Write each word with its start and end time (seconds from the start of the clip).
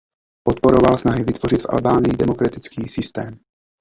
Podporoval 0.45 0.97
snahy 0.97 1.23
vytvořit 1.23 1.61
v 1.61 1.65
Albánii 1.69 2.13
demokratický 2.17 2.89
systém. 2.89 3.39